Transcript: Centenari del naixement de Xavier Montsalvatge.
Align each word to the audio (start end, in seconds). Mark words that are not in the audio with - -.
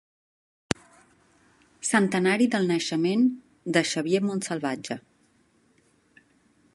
Centenari 1.89 2.47
del 2.55 2.65
naixement 2.71 3.27
de 3.77 3.85
Xavier 3.93 4.23
Montsalvatge. 4.31 5.01